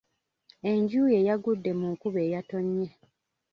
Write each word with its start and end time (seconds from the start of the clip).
Enju 0.71 1.01
ye 1.13 1.25
yagudde 1.27 1.71
mu 1.79 1.85
nkuba 1.93 2.19
eyatonnye. 2.25 2.87